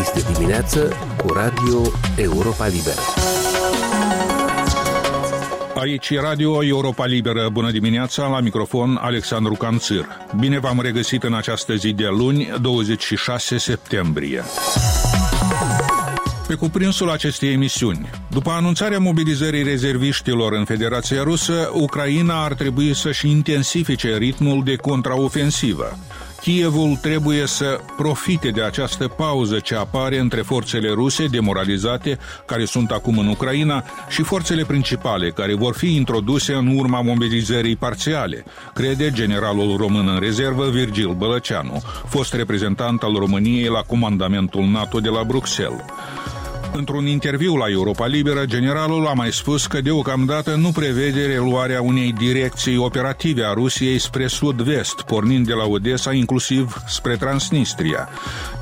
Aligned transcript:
Este 0.00 0.32
dimineață 0.32 0.96
cu 1.16 1.32
Radio 1.32 1.82
Europa 2.16 2.66
Liberă. 2.66 3.00
Aici 5.74 6.08
e 6.08 6.20
Radio 6.20 6.64
Europa 6.64 7.06
Liberă. 7.06 7.48
Bună 7.52 7.70
dimineața, 7.70 8.26
la 8.26 8.40
microfon 8.40 8.98
Alexandru 9.00 9.54
Canțir. 9.54 10.06
Bine 10.38 10.58
v-am 10.58 10.80
regăsit 10.80 11.22
în 11.22 11.34
această 11.34 11.74
zi 11.74 11.92
de 11.92 12.06
luni, 12.06 12.50
26 12.60 13.58
septembrie. 13.58 14.42
Pe 16.46 16.54
cuprinsul 16.54 17.10
acestei 17.10 17.52
emisiuni, 17.52 18.10
după 18.30 18.50
anunțarea 18.50 18.98
mobilizării 18.98 19.62
rezerviștilor 19.62 20.52
în 20.52 20.64
Federația 20.64 21.22
Rusă, 21.22 21.70
Ucraina 21.74 22.44
ar 22.44 22.54
trebui 22.54 22.94
să-și 22.94 23.30
intensifice 23.30 24.16
ritmul 24.16 24.62
de 24.64 24.76
contraofensivă. 24.76 25.98
Kievul 26.40 26.96
trebuie 26.96 27.46
să 27.46 27.80
profite 27.96 28.48
de 28.50 28.62
această 28.62 29.08
pauză 29.08 29.58
ce 29.58 29.74
apare 29.74 30.18
între 30.18 30.40
forțele 30.40 30.90
ruse 30.90 31.26
demoralizate, 31.26 32.18
care 32.46 32.64
sunt 32.64 32.90
acum 32.90 33.18
în 33.18 33.28
Ucraina, 33.28 33.84
și 34.08 34.22
forțele 34.22 34.64
principale, 34.64 35.30
care 35.30 35.54
vor 35.54 35.74
fi 35.74 35.94
introduse 35.94 36.52
în 36.52 36.78
urma 36.78 37.00
mobilizării 37.00 37.76
parțiale, 37.76 38.44
crede 38.74 39.10
generalul 39.10 39.76
român 39.76 40.08
în 40.08 40.18
rezervă 40.18 40.68
Virgil 40.68 41.14
Bălăceanu, 41.14 41.82
fost 42.06 42.34
reprezentant 42.34 43.02
al 43.02 43.14
României 43.14 43.68
la 43.68 43.82
comandamentul 43.82 44.64
NATO 44.64 44.98
de 45.00 45.08
la 45.08 45.24
Bruxelles. 45.24 45.84
Într-un 46.72 47.06
interviu 47.06 47.56
la 47.56 47.70
Europa 47.70 48.06
Liberă, 48.06 48.44
generalul 48.44 49.06
a 49.06 49.12
mai 49.12 49.32
spus 49.32 49.66
că 49.66 49.80
deocamdată 49.80 50.54
nu 50.54 50.70
prevede 50.70 51.26
reluarea 51.26 51.82
unei 51.82 52.12
direcții 52.12 52.76
operative 52.76 53.44
a 53.44 53.52
Rusiei 53.52 53.98
spre 53.98 54.26
sud-vest, 54.26 55.00
pornind 55.00 55.46
de 55.46 55.52
la 55.52 55.64
Odessa 55.66 56.12
inclusiv 56.12 56.82
spre 56.86 57.16
Transnistria. 57.16 58.08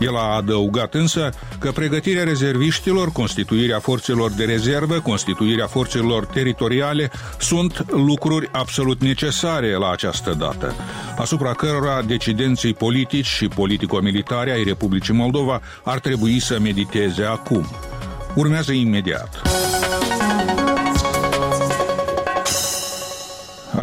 El 0.01 0.17
a 0.17 0.37
adăugat 0.37 0.95
însă 0.95 1.31
că 1.59 1.71
pregătirea 1.71 2.25
rezerviștilor, 2.25 3.13
constituirea 3.13 3.79
forțelor 3.79 4.31
de 4.31 4.45
rezervă, 4.45 5.01
constituirea 5.01 5.67
forțelor 5.67 6.27
teritoriale 6.27 7.11
sunt 7.39 7.85
lucruri 7.91 8.49
absolut 8.53 9.01
necesare 9.01 9.73
la 9.73 9.91
această 9.91 10.35
dată, 10.39 10.75
asupra 11.19 11.53
cărora 11.53 12.03
decidenții 12.03 12.75
politici 12.75 13.27
și 13.27 13.49
politico-militari 13.49 14.51
ai 14.51 14.65
Republicii 14.65 15.15
Moldova 15.15 15.61
ar 15.85 15.99
trebui 15.99 16.41
să 16.41 16.59
mediteze 16.61 17.25
acum 17.25 17.67
urmează 18.39 18.73
imediat. 18.73 19.43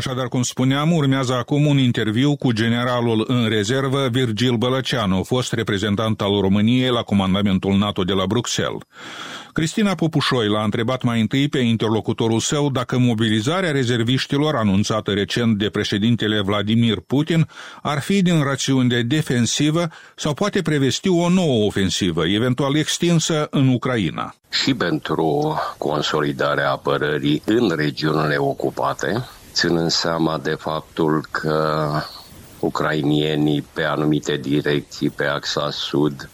Așadar, 0.06 0.28
cum 0.28 0.44
spuneam, 0.44 0.92
urmează 0.92 1.34
acum 1.34 1.66
un 1.66 1.78
interviu 1.78 2.36
cu 2.36 2.52
generalul 2.52 3.25
în 3.28 3.48
rezervă 3.50 4.08
Virgil 4.12 4.56
Bălăceanu, 4.56 5.23
fost 5.23 5.53
reprezentant 5.53 6.22
al 6.22 6.39
României 6.42 6.89
la 6.89 7.02
comandamentul 7.02 7.78
NATO 7.78 8.03
de 8.03 8.14
la 8.14 8.25
Bruxelles. 8.25 8.81
Cristina 9.53 9.95
Popușoi 9.95 10.47
l-a 10.47 10.64
întrebat 10.64 11.03
mai 11.03 11.22
întâi 11.22 11.47
pe 11.47 11.59
interlocutorul 11.59 12.39
său 12.39 12.70
dacă 12.70 12.97
mobilizarea 12.97 13.72
rezerviștilor 13.72 14.56
anunțată 14.56 15.12
recent 15.12 15.58
de 15.58 15.70
președintele 15.70 16.42
Vladimir 16.42 17.00
Putin 17.08 17.47
ar 17.81 18.02
fi 18.02 18.22
din 18.22 18.44
rațiuni 18.44 18.90
de 18.90 19.02
defensivă 19.02 19.88
sau 20.16 20.34
poate 20.34 20.62
prevesti 20.62 21.09
o 21.09 21.30
nouă 21.30 21.66
ofensivă, 21.66 22.28
eventual 22.28 22.75
extinsă 22.75 23.47
în 23.50 23.67
Ucraina. 23.67 24.36
Și 24.64 24.73
pentru 24.73 25.59
consolidarea 25.78 26.72
apărării 26.72 27.42
în 27.45 27.75
regiunile 27.75 28.36
ocupate, 28.38 29.25
ținând 29.56 29.92
seama 29.92 30.38
de 30.38 30.53
faptul 30.53 31.25
că 31.31 31.89
ucrainienii 32.59 33.62
pe 33.73 33.84
anumite 33.84 34.36
direcții, 34.38 35.09
pe 35.09 35.25
axa 35.25 35.70
sud, 35.72 36.30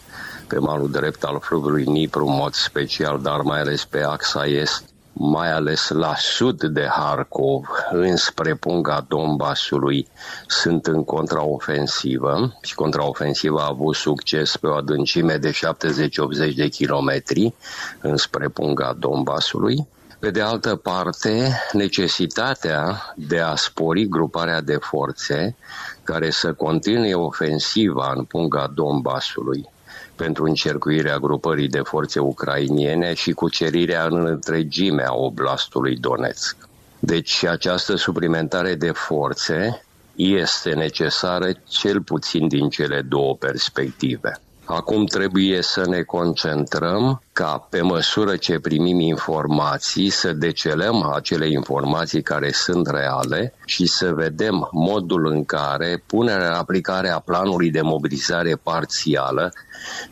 pe 0.46 0.58
malul 0.58 0.90
drept 0.90 1.22
al 1.22 1.38
fluviului 1.40 1.84
Nipru, 1.84 2.26
în 2.26 2.34
mod 2.34 2.54
special, 2.54 3.20
dar 3.22 3.40
mai 3.40 3.60
ales 3.60 3.84
pe 3.84 4.02
axa 4.02 4.46
est, 4.46 4.84
mai 5.12 5.52
ales 5.52 5.88
la 5.88 6.14
sud 6.16 6.62
de 6.62 6.86
Harkov, 6.90 7.68
înspre 7.90 8.54
punga 8.54 9.04
Donbasului, 9.08 10.08
sunt 10.46 10.86
în 10.86 11.04
contraofensivă 11.04 12.58
și 12.62 12.74
contraofensiva 12.74 13.62
a 13.62 13.68
avut 13.70 13.94
succes 13.94 14.56
pe 14.56 14.66
o 14.66 14.74
adâncime 14.74 15.36
de 15.36 15.50
70-80 15.50 16.54
de 16.56 16.68
kilometri 16.68 17.54
înspre 18.00 18.48
punga 18.48 18.96
Donbasului. 18.98 19.86
Pe 20.22 20.30
de 20.30 20.40
altă 20.40 20.76
parte, 20.76 21.60
necesitatea 21.72 23.12
de 23.16 23.38
a 23.40 23.54
spori 23.54 24.08
gruparea 24.08 24.60
de 24.60 24.76
forțe 24.80 25.56
care 26.02 26.30
să 26.30 26.52
continue 26.52 27.14
ofensiva 27.14 28.12
în 28.16 28.24
punga 28.24 28.72
Donbasului 28.74 29.68
pentru 30.16 30.44
încercuirea 30.44 31.18
grupării 31.18 31.68
de 31.68 31.80
forțe 31.80 32.18
ucrainiene 32.20 33.14
și 33.14 33.32
cucerirea 33.32 34.04
în 34.04 34.26
întregime 34.26 35.02
a 35.02 35.14
oblastului 35.14 35.96
Donetsk. 35.96 36.56
Deci 36.98 37.44
această 37.44 37.96
suplimentare 37.96 38.74
de 38.74 38.90
forțe 38.90 39.84
este 40.16 40.74
necesară 40.74 41.48
cel 41.68 42.02
puțin 42.02 42.48
din 42.48 42.68
cele 42.68 43.00
două 43.00 43.36
perspective. 43.36 44.40
Acum 44.64 45.04
trebuie 45.04 45.62
să 45.62 45.86
ne 45.88 46.02
concentrăm 46.02 47.22
ca 47.32 47.66
pe 47.70 47.80
măsură 47.80 48.36
ce 48.36 48.58
primim 48.58 49.00
informații 49.00 50.10
să 50.10 50.32
decelăm 50.32 51.02
acele 51.14 51.48
informații 51.50 52.22
care 52.22 52.50
sunt 52.52 52.86
reale 52.86 53.54
și 53.64 53.86
să 53.86 54.12
vedem 54.14 54.68
modul 54.72 55.26
în 55.26 55.44
care 55.44 56.02
punerea 56.06 56.48
în 56.48 56.54
aplicare 56.54 57.08
a 57.08 57.18
planului 57.18 57.70
de 57.70 57.80
mobilizare 57.80 58.54
parțială, 58.62 59.52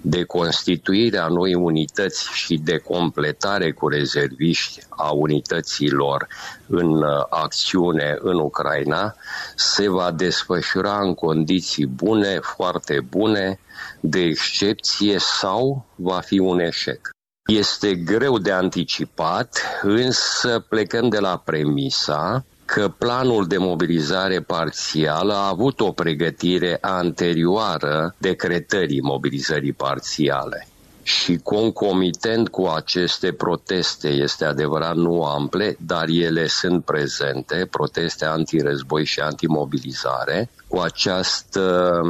de 0.00 0.22
constituire 0.24 1.18
a 1.18 1.26
noi 1.26 1.54
unități 1.54 2.28
și 2.32 2.58
de 2.64 2.76
completare 2.76 3.72
cu 3.72 3.88
rezerviști 3.88 4.80
a 4.88 5.10
unităților 5.10 6.26
în 6.66 7.02
uh, 7.02 7.24
acțiune 7.28 8.18
în 8.20 8.38
Ucraina 8.38 9.14
se 9.56 9.88
va 9.88 10.10
desfășura 10.10 10.98
în 11.00 11.14
condiții 11.14 11.86
bune, 11.86 12.38
foarte 12.42 13.00
bune, 13.10 13.58
de 14.00 14.20
excepție 14.20 15.18
sau 15.18 15.86
va 15.94 16.20
fi 16.20 16.38
un 16.38 16.58
eșec. 16.58 17.10
Este 17.50 17.94
greu 17.94 18.38
de 18.38 18.52
anticipat, 18.52 19.62
însă 19.82 20.64
plecăm 20.68 21.08
de 21.08 21.18
la 21.18 21.42
premisa 21.44 22.44
că 22.64 22.88
planul 22.88 23.46
de 23.46 23.56
mobilizare 23.56 24.40
parțială 24.40 25.32
a 25.32 25.48
avut 25.48 25.80
o 25.80 25.92
pregătire 25.92 26.78
anterioară 26.80 28.14
decretării 28.18 29.00
mobilizării 29.00 29.72
parțiale. 29.72 30.66
Și 31.02 31.36
concomitent 31.36 32.48
cu 32.48 32.66
aceste 32.66 33.32
proteste, 33.32 34.08
este 34.08 34.44
adevărat 34.44 34.94
nu 34.94 35.22
ample, 35.24 35.76
dar 35.86 36.08
ele 36.08 36.46
sunt 36.46 36.84
prezente, 36.84 37.66
proteste 37.70 38.24
antirezboi 38.24 39.04
și 39.04 39.20
antimobilizare, 39.20 40.50
cu 40.68 40.78
această 40.78 42.02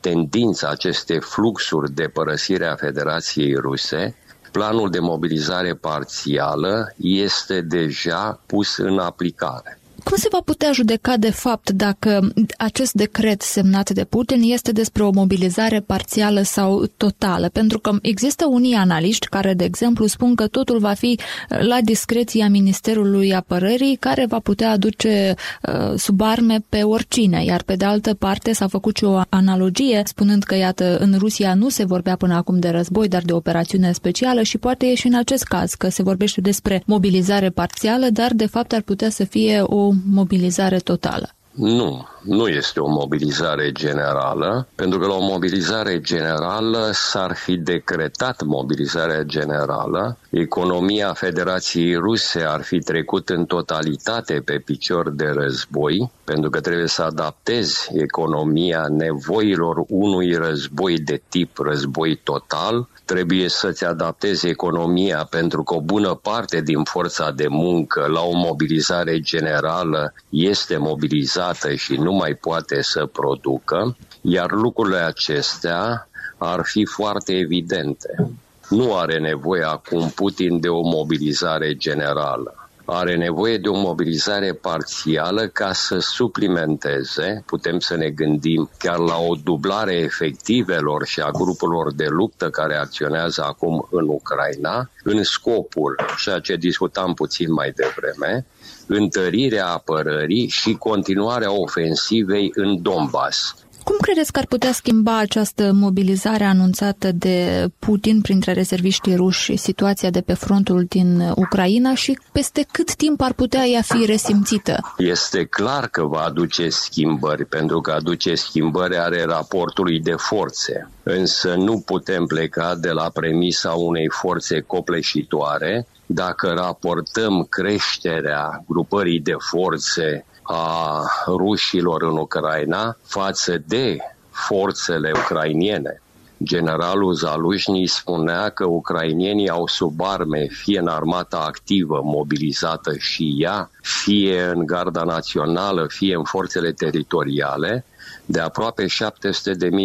tendință, 0.00 0.68
aceste 0.68 1.18
fluxuri 1.18 1.92
de 1.92 2.08
părăsire 2.08 2.66
a 2.66 2.76
Federației 2.76 3.54
Ruse, 3.54 4.16
planul 4.52 4.90
de 4.90 4.98
mobilizare 4.98 5.74
parțială 5.74 6.94
este 6.96 7.60
deja 7.60 8.40
pus 8.46 8.76
în 8.76 8.98
aplicare. 8.98 9.77
Cum 10.08 10.16
se 10.16 10.28
va 10.30 10.40
putea 10.44 10.72
judeca 10.72 11.16
de 11.16 11.30
fapt 11.30 11.70
dacă 11.70 12.32
acest 12.56 12.92
decret 12.92 13.42
semnat 13.42 13.90
de 13.90 14.04
Putin 14.04 14.42
este 14.42 14.72
despre 14.72 15.02
o 15.02 15.10
mobilizare 15.10 15.80
parțială 15.80 16.42
sau 16.42 16.86
totală? 16.96 17.48
Pentru 17.48 17.78
că 17.78 17.90
există 18.02 18.46
unii 18.46 18.74
analiști 18.74 19.26
care, 19.26 19.54
de 19.54 19.64
exemplu, 19.64 20.06
spun 20.06 20.34
că 20.34 20.46
totul 20.46 20.78
va 20.78 20.92
fi 20.92 21.18
la 21.48 21.78
discreția 21.84 22.48
Ministerului 22.48 23.34
Apărării, 23.34 23.96
care 23.96 24.26
va 24.28 24.38
putea 24.38 24.70
aduce 24.70 25.34
uh, 25.62 25.98
sub 25.98 26.20
arme 26.20 26.64
pe 26.68 26.82
oricine, 26.82 27.44
iar 27.44 27.62
pe 27.62 27.76
de 27.76 27.84
altă 27.84 28.14
parte 28.14 28.52
s-a 28.52 28.66
făcut 28.66 28.96
și 28.96 29.04
o 29.04 29.20
analogie, 29.28 30.02
spunând 30.04 30.42
că, 30.42 30.54
iată, 30.54 30.98
în 30.98 31.14
Rusia 31.18 31.54
nu 31.54 31.68
se 31.68 31.84
vorbea 31.84 32.16
până 32.16 32.34
acum 32.34 32.58
de 32.58 32.68
război, 32.68 33.08
dar 33.08 33.22
de 33.22 33.32
operațiune 33.32 33.92
specială 33.92 34.42
și 34.42 34.58
poate 34.58 34.86
e 34.86 34.94
și 34.94 35.06
în 35.06 35.14
acest 35.14 35.44
caz 35.44 35.74
că 35.74 35.88
se 35.88 36.02
vorbește 36.02 36.40
despre 36.40 36.82
mobilizare 36.86 37.50
parțială, 37.50 38.06
dar 38.10 38.32
de 38.34 38.46
fapt 38.46 38.72
ar 38.72 38.80
putea 38.80 39.10
să 39.10 39.24
fie 39.24 39.60
o 39.60 39.92
mobilizare 40.10 40.78
totală. 40.78 41.28
Nu, 41.58 42.06
nu 42.22 42.48
este 42.48 42.80
o 42.80 42.88
mobilizare 42.88 43.72
generală, 43.72 44.68
pentru 44.74 44.98
că 44.98 45.06
la 45.06 45.14
o 45.14 45.20
mobilizare 45.26 46.00
generală 46.00 46.90
s-ar 46.92 47.34
fi 47.34 47.56
decretat 47.56 48.42
mobilizarea 48.42 49.22
generală, 49.22 50.18
economia 50.30 51.12
Federației 51.12 51.94
Ruse 51.94 52.40
ar 52.42 52.62
fi 52.62 52.78
trecut 52.78 53.28
în 53.28 53.44
totalitate 53.44 54.42
pe 54.44 54.58
picior 54.64 55.10
de 55.10 55.26
război, 55.34 56.10
pentru 56.24 56.50
că 56.50 56.60
trebuie 56.60 56.86
să 56.86 57.02
adaptezi 57.02 57.88
economia 57.94 58.86
nevoilor 58.88 59.84
unui 59.88 60.34
război 60.34 60.98
de 60.98 61.22
tip 61.28 61.58
război 61.58 62.20
total, 62.24 62.88
trebuie 63.12 63.48
să-ți 63.48 63.84
adaptezi 63.84 64.46
economia 64.48 65.26
pentru 65.30 65.62
că 65.62 65.74
o 65.74 65.80
bună 65.80 66.14
parte 66.14 66.60
din 66.60 66.82
forța 66.84 67.30
de 67.30 67.46
muncă 67.48 68.06
la 68.06 68.20
o 68.20 68.32
mobilizare 68.32 69.20
generală 69.20 70.12
este 70.28 70.76
mobilizată 70.76 71.74
și 71.74 71.94
nu 71.96 72.12
mai 72.12 72.34
poate 72.34 72.82
să 72.82 73.06
producă, 73.06 73.96
iar 74.20 74.50
lucrurile 74.50 74.98
acestea 74.98 76.08
ar 76.38 76.60
fi 76.64 76.84
foarte 76.84 77.32
evidente. 77.32 78.30
Nu 78.68 78.96
are 78.96 79.18
nevoie 79.18 79.62
acum 79.62 80.08
Putin 80.14 80.60
de 80.60 80.68
o 80.68 80.80
mobilizare 80.82 81.74
generală 81.74 82.57
are 82.90 83.16
nevoie 83.16 83.58
de 83.58 83.68
o 83.68 83.76
mobilizare 83.76 84.52
parțială 84.52 85.46
ca 85.46 85.72
să 85.72 85.98
suplimenteze, 85.98 87.42
putem 87.46 87.78
să 87.78 87.96
ne 87.96 88.10
gândim 88.10 88.70
chiar 88.78 88.98
la 88.98 89.16
o 89.18 89.34
dublare 89.44 89.94
efectivelor 89.94 91.06
și 91.06 91.20
a 91.20 91.30
grupurilor 91.30 91.94
de 91.94 92.06
luptă 92.08 92.50
care 92.50 92.76
acționează 92.76 93.44
acum 93.44 93.88
în 93.90 94.08
Ucraina, 94.08 94.90
în 95.02 95.22
scopul, 95.22 95.96
ceea 96.22 96.38
ce 96.38 96.56
discutam 96.56 97.14
puțin 97.14 97.52
mai 97.52 97.72
devreme, 97.76 98.46
întărirea 98.86 99.66
apărării 99.66 100.48
și 100.48 100.72
continuarea 100.72 101.52
ofensivei 101.52 102.52
în 102.54 102.82
Donbass. 102.82 103.54
Cum 103.88 103.96
credeți 104.00 104.32
că 104.32 104.38
ar 104.38 104.46
putea 104.46 104.72
schimba 104.72 105.18
această 105.18 105.72
mobilizare 105.72 106.44
anunțată 106.44 107.12
de 107.12 107.66
Putin 107.78 108.20
printre 108.20 108.52
rezerviștii 108.52 109.14
ruși 109.14 109.56
situația 109.56 110.10
de 110.10 110.20
pe 110.20 110.34
frontul 110.34 110.84
din 110.88 111.32
Ucraina 111.34 111.94
și 111.94 112.18
peste 112.32 112.66
cât 112.70 112.94
timp 112.94 113.20
ar 113.20 113.32
putea 113.32 113.64
ea 113.64 113.82
fi 113.82 114.04
resimțită? 114.06 114.94
Este 114.96 115.44
clar 115.44 115.86
că 115.86 116.02
va 116.02 116.20
aduce 116.20 116.68
schimbări, 116.68 117.44
pentru 117.44 117.80
că 117.80 117.90
aduce 117.90 118.34
schimbări 118.34 118.98
are 118.98 119.24
raportului 119.24 120.00
de 120.00 120.14
forțe. 120.16 120.90
Însă 121.02 121.54
nu 121.54 121.80
putem 121.80 122.24
pleca 122.26 122.74
de 122.74 122.90
la 122.90 123.10
premisa 123.14 123.70
unei 123.70 124.08
forțe 124.08 124.60
copleșitoare 124.60 125.86
dacă 126.06 126.52
raportăm 126.56 127.46
creșterea 127.48 128.64
grupării 128.66 129.20
de 129.20 129.34
forțe 129.50 130.24
a 130.50 131.02
rușilor 131.26 132.02
în 132.02 132.16
Ucraina 132.16 132.96
față 133.02 133.62
de 133.66 133.96
forțele 134.30 135.12
ucrainiene. 135.14 136.02
Generalul 136.42 137.14
Zalușni 137.14 137.86
spunea 137.86 138.48
că 138.48 138.64
ucrainienii 138.64 139.48
au 139.48 139.66
sub 139.66 140.00
arme 140.02 140.46
fie 140.50 140.78
în 140.78 140.88
armata 140.88 141.38
activă, 141.38 142.00
mobilizată 142.04 142.96
și 142.98 143.36
ea, 143.38 143.70
fie 143.80 144.44
în 144.44 144.66
garda 144.66 145.02
națională, 145.02 145.86
fie 145.88 146.14
în 146.14 146.24
forțele 146.24 146.72
teritoriale, 146.72 147.84
de 148.24 148.40
aproape 148.40 148.84
700.000 148.84 148.90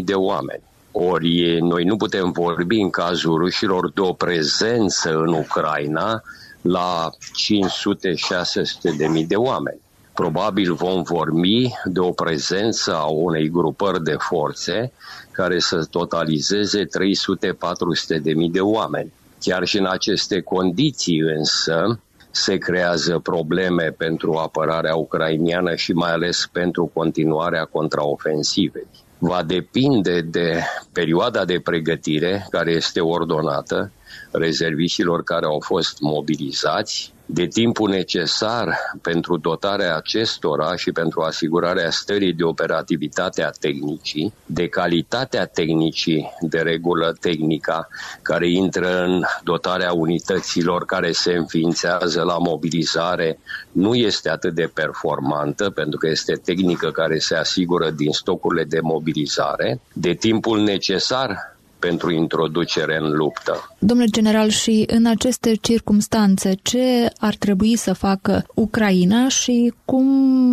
de 0.04 0.14
oameni. 0.14 0.64
Ori 0.92 1.60
noi 1.62 1.84
nu 1.84 1.98
putem 1.98 2.32
vorbi 2.32 2.80
în 2.80 2.90
cazul 2.90 3.38
rușilor 3.38 3.92
de 3.92 4.02
o 4.02 4.14
prezență 4.14 5.10
în 5.10 5.34
Ucraina 5.34 6.22
la 6.62 7.10
500-600 8.94 8.98
de 8.98 9.08
mii 9.08 9.26
de 9.26 9.36
oameni. 9.36 9.82
Probabil 10.14 10.74
vom 10.74 11.02
vorbi 11.04 11.74
de 11.86 12.00
o 12.00 12.12
prezență 12.12 12.96
a 12.96 13.06
unei 13.06 13.50
grupări 13.50 14.04
de 14.04 14.16
forțe 14.20 14.92
care 15.32 15.60
să 15.60 15.86
totalizeze 15.90 16.86
300-400 16.86 16.88
de 18.22 18.34
mii 18.34 18.50
de 18.50 18.60
oameni. 18.60 19.14
Chiar 19.40 19.66
și 19.66 19.78
în 19.78 19.86
aceste 19.86 20.42
condiții 20.42 21.20
însă 21.20 22.00
se 22.32 22.58
creează 22.58 23.20
probleme 23.20 23.94
pentru 23.98 24.34
apărarea 24.34 24.96
ucrainiană 24.96 25.76
și 25.76 25.92
mai 25.92 26.12
ales 26.12 26.50
pentru 26.52 26.92
continuarea 26.94 27.66
contraofensivei. 27.66 28.88
Va 29.18 29.44
depinde 29.44 30.22
de 30.22 30.60
perioada 30.92 31.46
de 31.46 31.60
pregătire 31.60 32.48
care 32.50 32.72
este 32.72 33.00
ordonată, 33.00 33.92
rezerviștilor 34.32 35.24
care 35.24 35.46
au 35.46 35.60
fost 35.60 36.00
mobilizați, 36.00 37.14
de 37.34 37.48
timpul 37.48 37.90
necesar 37.90 38.76
pentru 39.02 39.38
dotarea 39.38 39.96
acestora 39.96 40.76
și 40.76 40.92
pentru 40.92 41.22
asigurarea 41.22 41.90
stării 41.90 42.34
de 42.34 42.44
operativitate 42.44 43.44
a 43.44 43.50
tehnicii, 43.50 44.34
de 44.46 44.68
calitatea 44.68 45.46
tehnicii, 45.46 46.30
de 46.42 46.60
regulă 46.60 47.18
tehnica 47.20 47.88
care 48.22 48.50
intră 48.50 49.04
în 49.04 49.24
dotarea 49.44 49.94
unităților 49.94 50.86
care 50.86 51.12
se 51.12 51.34
înființează 51.34 52.22
la 52.22 52.38
mobilizare, 52.38 53.40
nu 53.72 53.96
este 53.96 54.30
atât 54.30 54.54
de 54.54 54.72
performantă 54.74 55.70
pentru 55.70 55.98
că 56.00 56.08
este 56.08 56.34
tehnică 56.34 56.92
care 56.92 57.18
se 57.20 57.36
asigură 57.36 57.90
din 57.90 58.12
stocurile 58.12 58.64
de 58.64 58.80
mobilizare, 58.80 59.80
de 59.94 60.14
timpul 60.14 60.60
necesar 60.60 61.54
pentru 61.80 62.12
introducere 62.12 62.98
în 62.98 63.12
luptă. 63.16 63.73
Domnule 63.86 64.10
general, 64.12 64.50
și 64.50 64.84
în 64.88 65.06
aceste 65.06 65.56
circumstanțe, 65.62 66.54
ce 66.62 67.12
ar 67.18 67.36
trebui 67.36 67.76
să 67.76 67.94
facă 67.94 68.46
Ucraina 68.56 69.28
și 69.28 69.74
cum 69.86 70.08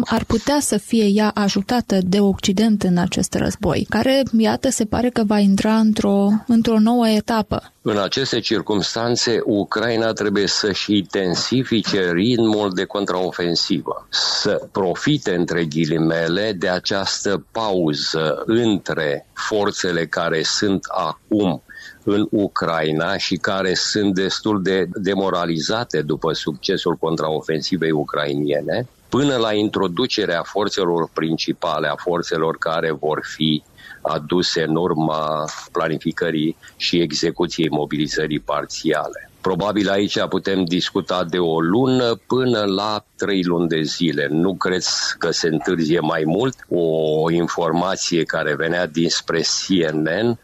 ar 0.06 0.24
putea 0.24 0.58
să 0.60 0.76
fie 0.76 1.04
ea 1.04 1.30
ajutată 1.34 1.98
de 2.02 2.20
Occident 2.20 2.82
în 2.82 2.96
acest 2.98 3.34
război, 3.34 3.86
care, 3.88 4.22
iată, 4.38 4.70
se 4.70 4.84
pare 4.84 5.08
că 5.08 5.22
va 5.26 5.38
intra 5.38 5.76
într-o, 5.76 6.28
într-o 6.46 6.78
nouă 6.78 7.08
etapă? 7.08 7.72
În 7.82 7.98
aceste 7.98 8.40
circunstanțe, 8.40 9.40
Ucraina 9.44 10.12
trebuie 10.12 10.46
să-și 10.46 10.96
intensifice 10.96 12.10
ritmul 12.12 12.70
de 12.74 12.84
contraofensivă, 12.84 14.06
să 14.08 14.68
profite, 14.72 15.34
între 15.34 15.64
ghilimele, 15.64 16.52
de 16.58 16.68
această 16.68 17.46
pauză 17.52 18.42
între 18.46 19.26
forțele 19.32 20.06
care 20.06 20.42
sunt 20.42 20.84
acum 20.88 21.62
în 22.04 22.26
Ucraina 22.30 23.16
și 23.16 23.36
care 23.36 23.74
sunt 23.74 24.14
destul 24.14 24.62
de 24.62 24.88
demoralizate 24.94 26.02
după 26.02 26.32
succesul 26.32 26.94
contraofensivei 26.94 27.90
ucrainiene, 27.90 28.88
până 29.08 29.36
la 29.36 29.52
introducerea 29.52 30.42
forțelor 30.42 31.10
principale, 31.12 31.88
a 31.88 31.94
forțelor 31.96 32.56
care 32.58 32.92
vor 32.92 33.20
fi 33.36 33.62
aduse 34.02 34.62
în 34.62 34.76
urma 34.76 35.44
planificării 35.72 36.56
și 36.76 37.00
execuției 37.00 37.68
mobilizării 37.68 38.40
parțiale. 38.40 39.30
Probabil 39.40 39.88
aici 39.88 40.24
putem 40.28 40.64
discuta 40.64 41.24
de 41.24 41.38
o 41.38 41.60
lună 41.60 42.20
până 42.26 42.64
la 42.64 43.04
trei 43.16 43.42
luni 43.42 43.68
de 43.68 43.82
zile. 43.82 44.28
Nu 44.30 44.54
cred 44.54 44.82
că 45.18 45.30
se 45.30 45.48
întârzie 45.48 46.00
mai 46.00 46.22
mult. 46.26 46.54
O 46.68 47.30
informație 47.30 48.24
care 48.24 48.54
venea 48.54 48.86
dinspre 48.86 49.40
CNN 49.40 50.38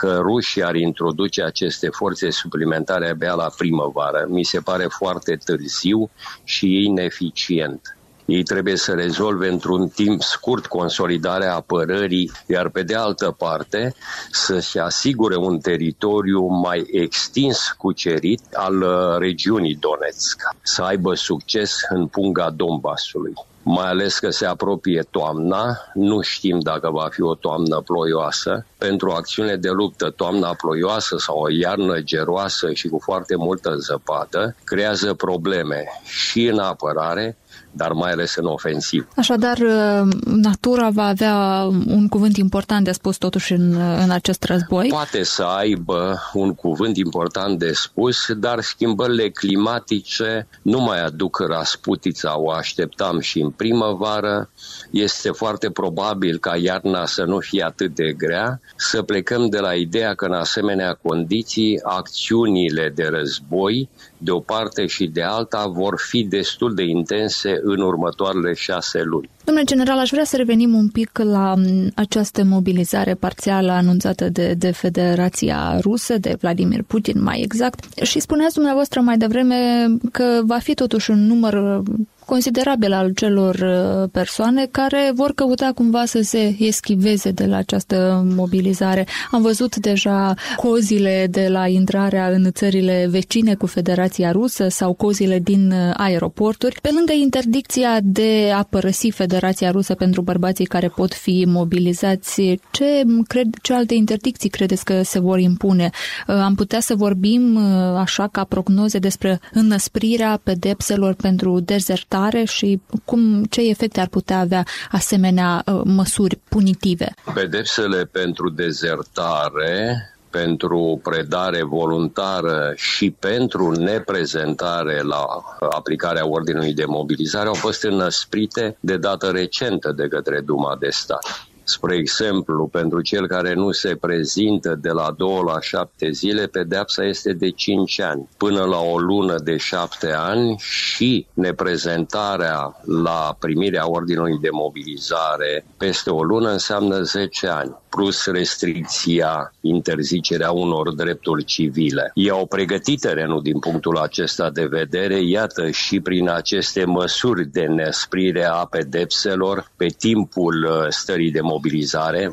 că 0.00 0.18
rușii 0.22 0.62
ar 0.62 0.74
introduce 0.74 1.42
aceste 1.42 1.88
forțe 1.88 2.30
suplimentare 2.30 3.08
abia 3.08 3.34
la 3.34 3.50
primăvară. 3.56 4.26
Mi 4.28 4.44
se 4.44 4.60
pare 4.60 4.86
foarte 4.88 5.36
târziu 5.44 6.10
și 6.44 6.84
ineficient. 6.84 7.96
Ei 8.24 8.42
trebuie 8.42 8.76
să 8.76 8.92
rezolve 8.92 9.48
într-un 9.48 9.88
timp 9.88 10.22
scurt 10.22 10.66
consolidarea 10.66 11.54
apărării, 11.54 12.30
iar 12.46 12.68
pe 12.68 12.82
de 12.82 12.94
altă 12.94 13.34
parte 13.38 13.94
să-și 14.30 14.78
asigure 14.78 15.36
un 15.36 15.58
teritoriu 15.58 16.46
mai 16.46 16.86
extins 16.90 17.74
cucerit 17.78 18.42
al 18.52 18.82
uh, 18.82 19.16
regiunii 19.18 19.76
Donetsk, 19.80 20.40
să 20.62 20.82
aibă 20.82 21.14
succes 21.14 21.76
în 21.88 22.06
punga 22.06 22.50
Donbassului 22.50 23.32
mai 23.62 23.86
ales 23.86 24.18
că 24.18 24.30
se 24.30 24.46
apropie 24.46 25.06
toamna, 25.10 25.78
nu 25.94 26.20
știm 26.20 26.58
dacă 26.60 26.90
va 26.90 27.08
fi 27.10 27.22
o 27.22 27.34
toamnă 27.34 27.80
ploioasă. 27.80 28.66
Pentru 28.78 29.10
acțiune 29.10 29.56
de 29.56 29.70
luptă, 29.70 30.10
toamna 30.10 30.54
ploioasă 30.54 31.16
sau 31.18 31.38
o 31.38 31.50
iarnă 31.50 32.00
geroasă 32.00 32.72
și 32.72 32.88
cu 32.88 32.98
foarte 33.02 33.36
multă 33.36 33.74
zăpadă 33.76 34.56
creează 34.64 35.14
probleme 35.14 35.84
și 36.04 36.46
în 36.46 36.58
apărare, 36.58 37.36
dar 37.72 37.92
mai 37.92 38.10
ales 38.10 38.34
în 38.34 38.46
ofensiv. 38.46 39.08
Așadar, 39.16 39.58
uh, 39.58 40.12
natura 40.24 40.90
va 40.90 41.06
avea 41.06 41.62
un 41.86 42.08
cuvânt 42.08 42.36
important 42.36 42.84
de 42.84 42.92
spus 42.92 43.16
totuși 43.16 43.52
în, 43.52 43.74
uh, 43.74 44.00
în 44.02 44.10
acest 44.10 44.44
război? 44.44 44.88
Poate 44.88 45.22
să 45.22 45.42
aibă 45.42 46.22
un 46.32 46.54
cuvânt 46.54 46.96
important 46.96 47.58
de 47.58 47.72
spus, 47.72 48.32
dar 48.32 48.60
schimbările 48.60 49.28
climatice 49.28 50.48
nu 50.62 50.80
mai 50.80 51.04
aduc 51.04 51.38
rasputița, 51.48 52.38
o 52.38 52.50
așteptam 52.50 53.20
și 53.20 53.40
în 53.40 53.50
primăvară. 53.50 54.50
Este 54.90 55.30
foarte 55.30 55.70
probabil 55.70 56.38
ca 56.38 56.56
iarna 56.56 57.06
să 57.06 57.24
nu 57.24 57.38
fie 57.38 57.62
atât 57.64 57.94
de 57.94 58.12
grea, 58.12 58.60
să 58.76 59.02
plecăm 59.02 59.48
de 59.48 59.58
la 59.58 59.74
ideea 59.74 60.14
că 60.14 60.24
în 60.24 60.32
asemenea 60.32 60.98
condiții 61.02 61.80
acțiunile 61.82 62.92
de 62.94 63.08
război 63.10 63.88
de 64.22 64.30
o 64.30 64.38
parte 64.38 64.86
și 64.86 65.06
de 65.06 65.22
alta 65.22 65.66
vor 65.66 66.00
fi 66.08 66.22
destul 66.22 66.74
de 66.74 66.82
intense 66.82 67.60
în 67.62 67.80
următoarele 67.80 68.54
șase 68.54 69.02
luni. 69.02 69.28
Domnule 69.44 69.66
general, 69.66 69.98
aș 69.98 70.10
vrea 70.10 70.24
să 70.24 70.36
revenim 70.36 70.74
un 70.74 70.88
pic 70.88 71.18
la 71.18 71.54
această 71.94 72.44
mobilizare 72.44 73.14
parțială 73.14 73.72
anunțată 73.72 74.28
de, 74.28 74.54
de 74.58 74.70
Federația 74.70 75.78
Rusă, 75.80 76.18
de 76.18 76.36
Vladimir 76.40 76.82
Putin 76.86 77.22
mai 77.22 77.40
exact, 77.40 78.02
și 78.02 78.20
spuneați 78.20 78.54
dumneavoastră 78.54 79.00
mai 79.00 79.16
devreme 79.16 79.86
că 80.12 80.40
va 80.44 80.58
fi 80.58 80.74
totuși 80.74 81.10
un 81.10 81.26
număr 81.26 81.82
considerabil 82.30 82.92
al 82.92 83.12
celor 83.12 83.54
uh, 83.54 84.08
persoane 84.12 84.66
care 84.70 85.12
vor 85.14 85.32
căuta 85.34 85.72
cumva 85.74 86.04
să 86.04 86.20
se 86.22 86.56
eschiveze 86.58 87.30
de 87.30 87.46
la 87.46 87.56
această 87.56 88.22
mobilizare. 88.34 89.06
Am 89.30 89.42
văzut 89.42 89.76
deja 89.76 90.34
cozile 90.56 91.26
de 91.30 91.48
la 91.48 91.66
intrarea 91.66 92.28
în 92.28 92.50
țările 92.52 93.06
vecine 93.10 93.54
cu 93.54 93.66
Federația 93.66 94.30
Rusă 94.30 94.68
sau 94.68 94.92
cozile 94.92 95.38
din 95.38 95.70
uh, 95.70 95.94
aeroporturi, 95.96 96.80
pe 96.82 96.90
lângă 96.94 97.12
interdicția 97.12 97.98
de 98.02 98.50
a 98.54 98.62
părăsi 98.62 99.10
Federația 99.10 99.70
Rusă 99.70 99.94
pentru 99.94 100.22
bărbații 100.22 100.64
care 100.64 100.88
pot 100.88 101.14
fi 101.14 101.44
mobilizați, 101.48 102.40
ce, 102.70 103.02
cred, 103.26 103.46
ce 103.62 103.74
alte 103.74 103.94
interdicții 103.94 104.48
credeți 104.48 104.84
că 104.84 105.02
se 105.02 105.20
vor 105.20 105.38
impune? 105.38 105.90
Uh, 106.26 106.34
am 106.34 106.54
putea 106.54 106.80
să 106.80 106.94
vorbim 106.94 107.56
așa 107.96 108.28
ca 108.32 108.44
prognoze 108.44 108.98
despre 108.98 109.40
înăsprirea 109.52 110.40
pedepselor 110.42 111.14
pentru 111.14 111.60
dezertare 111.60 112.18
și 112.44 112.80
cum, 113.04 113.44
ce 113.44 113.68
efecte 113.68 114.00
ar 114.00 114.08
putea 114.08 114.38
avea 114.38 114.64
asemenea 114.90 115.62
uh, 115.66 115.80
măsuri 115.84 116.38
punitive? 116.48 117.14
Pedepsele 117.34 118.04
pentru 118.04 118.50
dezertare 118.50 120.04
pentru 120.30 121.00
predare 121.02 121.62
voluntară 121.62 122.72
și 122.76 123.10
pentru 123.10 123.70
neprezentare 123.70 125.02
la 125.02 125.26
aplicarea 125.70 126.28
ordinului 126.28 126.74
de 126.74 126.84
mobilizare 126.84 127.48
au 127.48 127.54
fost 127.54 127.82
înăsprite 127.84 128.76
de 128.80 128.96
dată 128.96 129.30
recentă 129.30 129.92
de 129.92 130.08
către 130.08 130.40
Duma 130.40 130.76
de 130.80 130.88
Stat. 130.90 131.49
Spre 131.70 131.96
exemplu, 131.96 132.66
pentru 132.66 133.00
cel 133.00 133.26
care 133.26 133.54
nu 133.54 133.70
se 133.70 133.96
prezintă 133.96 134.78
de 134.80 134.90
la 134.90 135.14
2 135.16 135.42
la 135.46 135.60
7 135.60 136.10
zile, 136.10 136.46
pedeapsa 136.46 137.04
este 137.04 137.32
de 137.32 137.50
5 137.50 138.00
ani, 138.00 138.28
până 138.36 138.64
la 138.64 138.80
o 138.80 138.98
lună 138.98 139.38
de 139.38 139.56
7 139.56 140.12
ani 140.12 140.56
și 140.58 141.26
neprezentarea 141.34 142.80
la 142.84 143.36
primirea 143.38 143.90
ordinului 143.90 144.38
de 144.40 144.48
mobilizare 144.52 145.64
peste 145.76 146.10
o 146.10 146.22
lună 146.22 146.50
înseamnă 146.50 147.02
10 147.02 147.46
ani 147.46 147.76
plus 147.90 148.26
restricția, 148.26 149.52
interzicerea 149.60 150.50
unor 150.50 150.94
drepturi 150.94 151.44
civile. 151.44 152.10
Ei 152.14 152.30
au 152.30 152.46
pregătit 152.46 153.00
terenul 153.00 153.42
din 153.42 153.58
punctul 153.58 153.96
acesta 153.96 154.50
de 154.50 154.64
vedere, 154.64 155.20
iată 155.22 155.70
și 155.70 156.00
prin 156.00 156.28
aceste 156.28 156.84
măsuri 156.84 157.46
de 157.46 157.62
nesprire 157.62 158.44
a 158.44 158.64
pedepselor 158.70 159.70
pe 159.76 159.86
timpul 159.86 160.64
uh, 160.64 160.86
stării 160.88 161.30
de 161.30 161.40
mobilizare, 161.40 161.59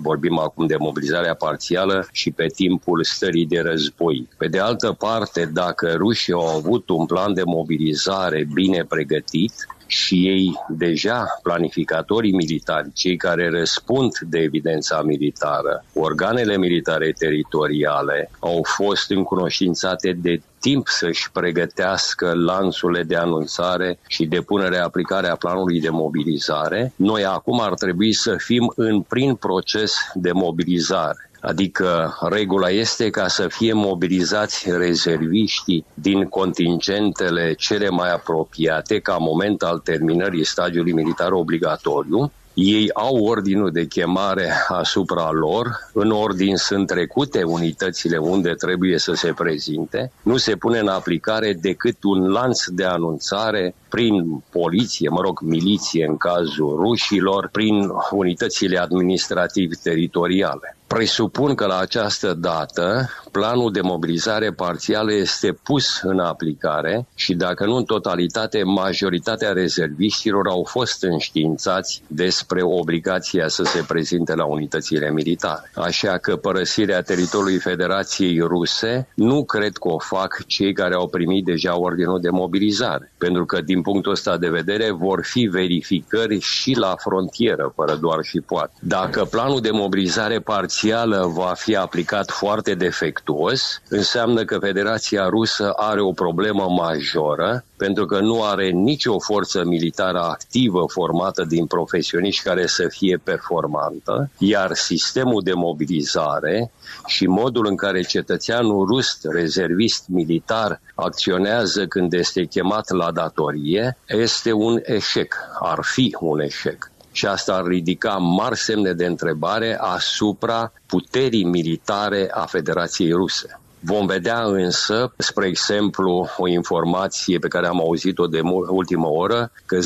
vorbim 0.02 0.40
acum 0.40 0.66
de 0.66 0.76
mobilizarea 0.80 1.34
parțială 1.34 2.08
și 2.12 2.32
pe 2.32 2.46
timpul 2.46 3.04
stării 3.04 3.46
de 3.46 3.60
război. 3.60 4.28
Pe 4.38 4.48
de 4.48 4.60
altă 4.60 4.92
parte, 4.92 5.50
dacă 5.54 5.94
rușii 5.98 6.34
au 6.34 6.48
avut 6.48 6.90
un 6.90 7.06
plan 7.06 7.34
de 7.34 7.44
mobilizare 7.46 8.48
bine 8.54 8.84
pregătit, 8.84 9.54
și 9.88 10.28
ei 10.28 10.54
deja, 10.70 11.40
planificatorii 11.44 12.36
militari, 12.36 12.92
cei 12.94 13.18
care 13.18 13.50
răspund 13.50 14.18
de 14.20 14.40
evidența 14.40 15.02
militară, 15.02 15.86
organele 15.94 16.58
militare 16.58 17.12
teritoriale, 17.12 18.30
au 18.40 18.62
fost 18.64 19.10
încunoștințate 19.10 20.12
de 20.22 20.42
timp 20.68 20.88
să-și 20.88 21.32
pregătească 21.32 22.34
lanțurile 22.34 23.04
de 23.04 23.16
anunțare 23.16 24.00
și 24.08 24.26
de 24.26 24.42
punere 24.42 24.78
aplicare 24.78 25.28
a 25.28 25.36
planului 25.36 25.80
de 25.82 25.90
mobilizare, 25.90 26.94
noi 26.96 27.26
acum 27.26 27.60
ar 27.62 27.74
trebui 27.74 28.14
să 28.14 28.36
fim 28.38 28.72
în 28.76 29.02
prin 29.02 29.36
proces 29.36 29.96
de 30.14 30.32
mobilizare. 30.32 31.30
Adică 31.42 32.18
regula 32.30 32.70
este 32.70 33.10
ca 33.10 33.28
să 33.28 33.48
fie 33.48 33.74
mobilizați 33.74 34.72
rezerviștii 34.72 35.86
din 35.94 36.26
contingentele 36.26 37.54
cele 37.54 37.90
mai 37.90 38.12
apropiate 38.14 39.00
ca 39.00 39.18
moment 39.20 39.62
al 39.64 39.80
terminării 39.80 40.46
stagiului 40.46 40.94
militar 40.94 41.32
obligatoriu, 41.32 42.32
ei 42.60 42.90
au 42.94 43.26
ordinul 43.26 43.72
de 43.72 43.86
chemare 43.86 44.52
asupra 44.68 45.30
lor, 45.32 45.68
în 45.94 46.12
ordin 46.12 46.56
sunt 46.56 46.88
trecute 46.88 47.44
unitățile 47.44 48.18
unde 48.18 48.54
trebuie 48.54 48.98
să 48.98 49.14
se 49.14 49.34
prezinte, 49.34 50.12
nu 50.22 50.38
se 50.38 50.56
pune 50.56 50.80
în 50.80 50.88
aplicare 50.88 51.54
decât 51.54 52.04
un 52.04 52.28
lanț 52.32 52.66
de 52.66 52.84
anunțare 52.84 53.76
prin 53.90 54.44
poliție, 54.50 55.10
mă 55.10 55.22
rog, 55.22 55.40
miliție 55.42 56.06
în 56.06 56.18
cazul 56.18 56.76
rușilor, 56.76 57.50
prin 57.52 57.90
unitățile 58.12 58.78
administrativ-teritoriale. 58.78 60.78
Presupun 60.88 61.56
că 61.56 61.66
la 61.66 61.78
această 61.78 62.34
dată 62.34 63.10
planul 63.32 63.72
de 63.72 63.82
mobilizare 63.82 64.52
parțială 64.52 65.14
este 65.14 65.52
pus 65.64 66.00
în 66.02 66.20
aplicare 66.20 67.08
și 67.16 67.34
dacă 67.34 67.66
nu 67.66 67.76
în 67.76 67.84
totalitate, 67.84 68.64
majoritatea 68.64 69.52
rezerviștilor 69.52 70.48
au 70.48 70.64
fost 70.64 71.04
înștiințați 71.04 72.04
despre 72.08 72.62
obligația 72.64 73.48
să 73.48 73.64
se 73.64 73.84
prezinte 73.88 74.36
la 74.36 74.46
unitățile 74.46 75.12
militare. 75.12 75.72
Așa 75.76 76.18
că 76.18 76.36
părăsirea 76.36 77.02
teritoriului 77.02 77.60
Federației 77.60 78.40
Ruse 78.40 79.08
nu 79.16 79.46
cred 79.46 79.78
că 79.78 79.88
o 79.88 80.00
fac 80.00 80.46
cei 80.46 80.74
care 80.74 80.96
au 80.96 81.08
primit 81.08 81.46
deja 81.46 81.80
ordinul 81.80 82.20
de 82.20 82.30
mobilizare, 82.30 83.12
pentru 83.18 83.46
că 83.46 83.62
din 83.62 83.77
punctul 83.82 84.12
ăsta 84.12 84.38
de 84.38 84.50
vedere 84.50 84.92
vor 84.92 85.20
fi 85.24 85.42
verificări 85.42 86.40
și 86.40 86.76
la 86.76 86.96
frontieră, 86.98 87.72
fără 87.76 87.96
doar 87.96 88.20
și 88.24 88.40
poate. 88.40 88.72
Dacă 88.80 89.26
planul 89.26 89.62
de 89.62 89.72
mobilizare 89.72 90.40
parțială 90.40 90.66
parțială 90.88 91.32
va 91.34 91.54
fi 91.56 91.76
aplicat 91.76 92.32
foarte 92.32 92.74
defectuos, 92.74 93.82
înseamnă 93.90 94.44
că 94.46 94.58
Federația 94.60 95.28
Rusă 95.30 95.72
are 95.76 96.02
o 96.02 96.12
problemă 96.12 96.68
majoră 96.70 97.64
pentru 97.78 98.06
că 98.06 98.20
nu 98.20 98.44
are 98.44 98.70
nicio 98.70 99.20
forță 99.20 99.64
militară 99.66 100.20
activă 100.20 100.86
formată 100.88 101.44
din 101.44 101.66
profesioniști 101.66 102.44
care 102.44 102.66
să 102.66 102.88
fie 102.90 103.20
performantă, 103.24 104.30
iar 104.38 104.74
sistemul 104.74 105.42
de 105.44 105.54
mobilizare 105.54 106.72
și 107.06 107.26
modul 107.26 107.66
în 107.66 107.76
care 107.76 108.02
cetățeanul 108.02 108.86
rus, 108.86 109.20
rezervist 109.22 110.04
militar, 110.08 110.82
acționează 110.96 111.86
când 111.86 112.14
este 112.14 112.46
chemat 112.46 112.90
la 112.90 113.12
datorie, 113.12 113.67
este 114.08 114.52
un 114.52 114.80
eșec, 114.84 115.36
ar 115.60 115.80
fi 115.82 116.18
un 116.20 116.40
eșec 116.40 116.92
și 117.18 117.26
asta 117.26 117.54
ar 117.54 117.66
ridica 117.66 118.14
mari 118.14 118.58
semne 118.58 118.94
de 118.94 119.06
întrebare 119.06 119.78
asupra 119.80 120.72
puterii 120.86 121.44
militare 121.44 122.30
a 122.32 122.46
Federației 122.46 123.12
Ruse. 123.12 123.60
Vom 123.80 124.06
vedea 124.06 124.44
însă, 124.44 125.14
spre 125.18 125.48
exemplu, 125.48 126.28
o 126.38 126.48
informație 126.48 127.40
pe 127.40 127.48
care 127.48 127.68
am 127.68 127.80
auzit-o 127.80 128.28
de 128.28 128.40
ultimă 128.70 129.08
oră, 129.08 129.52
că 129.66 129.78
10.000 129.78 129.84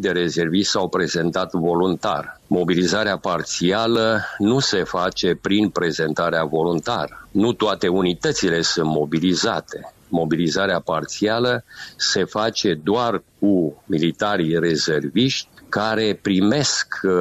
de 0.00 0.10
rezerviști 0.10 0.70
s-au 0.70 0.88
prezentat 0.88 1.52
voluntar. 1.52 2.40
Mobilizarea 2.46 3.18
parțială 3.18 4.20
nu 4.38 4.58
se 4.58 4.82
face 4.82 5.38
prin 5.40 5.68
prezentarea 5.68 6.44
voluntară. 6.44 7.28
Nu 7.30 7.52
toate 7.52 7.88
unitățile 7.88 8.62
sunt 8.62 8.86
mobilizate 8.86 9.93
mobilizarea 10.14 10.80
parțială 10.80 11.64
se 11.96 12.24
face 12.24 12.74
doar 12.84 13.22
cu 13.38 13.82
militarii 13.86 14.58
rezerviști 14.58 15.48
care 15.68 16.18
primesc 16.22 16.86
uh, 17.02 17.12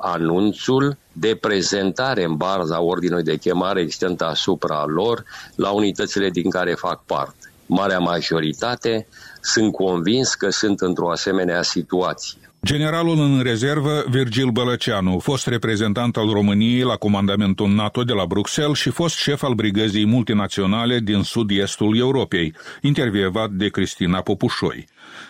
anunțul 0.00 0.96
de 1.12 1.34
prezentare 1.40 2.24
în 2.24 2.36
baza 2.36 2.80
ordinului 2.80 3.24
de 3.24 3.36
chemare 3.36 3.80
existentă 3.80 4.24
asupra 4.24 4.84
lor 4.86 5.24
la 5.54 5.70
unitățile 5.70 6.30
din 6.30 6.50
care 6.50 6.74
fac 6.74 7.04
parte. 7.04 7.52
Marea 7.66 7.98
majoritate 7.98 9.06
sunt 9.40 9.72
convins 9.72 10.34
că 10.34 10.50
sunt 10.50 10.80
într-o 10.80 11.10
asemenea 11.10 11.62
situație. 11.62 12.47
Generalul 12.64 13.18
în 13.18 13.40
rezervă, 13.42 14.04
Virgil 14.08 14.48
Bălăceanu, 14.48 15.18
fost 15.18 15.46
reprezentant 15.46 16.16
al 16.16 16.28
României 16.28 16.82
la 16.82 16.94
comandamentul 16.94 17.68
NATO 17.68 18.02
de 18.02 18.12
la 18.12 18.26
Bruxelles 18.26 18.78
și 18.78 18.90
fost 18.90 19.16
șef 19.16 19.42
al 19.42 19.54
brigăzii 19.54 20.06
multinaționale 20.06 20.98
din 20.98 21.22
sud-estul 21.22 21.98
Europei, 21.98 22.54
intervievat 22.82 23.50
de 23.50 23.68
Cristina 23.68 24.20
Popușoi. 24.20 24.86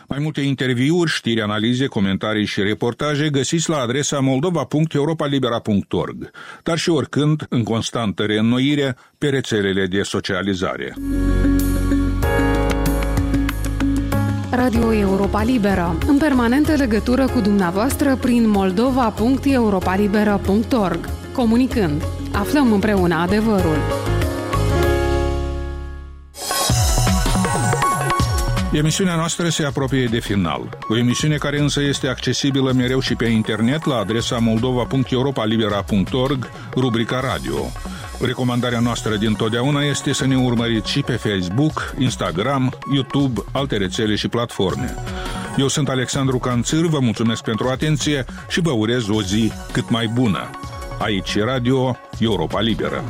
Mai 0.08 0.18
multe 0.22 0.40
interviuri, 0.40 1.10
știri, 1.10 1.40
analize, 1.40 1.86
comentarii 1.86 2.46
și 2.46 2.62
reportaje 2.62 3.30
găsiți 3.30 3.70
la 3.70 3.78
adresa 3.78 4.20
moldova.europalibera.org, 4.20 6.30
dar 6.62 6.78
și 6.78 6.90
oricând, 6.90 7.46
în 7.48 7.62
constantă 7.62 8.22
reînnoire, 8.22 8.96
pe 9.18 9.28
rețelele 9.28 9.86
de 9.86 10.02
socializare. 10.02 10.94
Radio 14.68 14.92
Europa 14.92 15.42
Liberă, 15.42 15.98
în 16.06 16.18
permanentă 16.18 16.72
legătură 16.72 17.26
cu 17.26 17.40
dumneavoastră 17.40 18.16
prin 18.16 18.48
moldova.europalibera.org. 18.48 21.08
Comunicând, 21.32 22.02
aflăm 22.32 22.72
împreună 22.72 23.14
adevărul. 23.14 23.76
Emisiunea 28.72 29.14
noastră 29.14 29.48
se 29.48 29.64
apropie 29.64 30.04
de 30.04 30.18
final. 30.18 30.78
O 30.88 30.96
emisiune 30.96 31.36
care 31.36 31.60
însă 31.60 31.82
este 31.82 32.06
accesibilă 32.06 32.72
mereu 32.72 33.00
și 33.00 33.14
pe 33.14 33.26
internet 33.26 33.84
la 33.84 33.96
adresa 33.96 34.38
moldova.europalibera.org, 34.38 36.50
rubrica 36.74 37.20
radio. 37.20 37.56
Recomandarea 38.20 38.80
noastră 38.80 39.16
din 39.16 39.34
totdeauna 39.34 39.82
este 39.82 40.12
să 40.12 40.26
ne 40.26 40.36
urmăriți 40.36 40.90
și 40.90 41.02
pe 41.02 41.12
Facebook, 41.12 41.94
Instagram, 41.98 42.78
YouTube, 42.94 43.40
alte 43.52 43.76
rețele 43.76 44.14
și 44.14 44.28
platforme. 44.28 44.94
Eu 45.56 45.68
sunt 45.68 45.88
Alexandru 45.88 46.38
Canțir, 46.38 46.86
vă 46.86 46.98
mulțumesc 46.98 47.42
pentru 47.42 47.68
atenție 47.68 48.24
și 48.48 48.60
vă 48.60 48.70
urez 48.70 49.08
o 49.08 49.22
zi 49.22 49.52
cât 49.72 49.90
mai 49.90 50.06
bună. 50.06 50.50
Aici 50.98 51.38
Radio 51.38 51.96
Europa 52.18 52.60
Liberă. 52.60 53.04